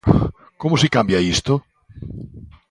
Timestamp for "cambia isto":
0.95-1.53